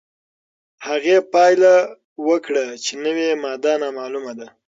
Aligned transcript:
هغې 0.87 1.17
پایله 1.33 1.75
وکړه 2.27 2.65
چې 2.83 2.93
نوې 3.05 3.29
ماده 3.43 3.73
نامعلومه 3.83 4.33
ده. 4.39 4.47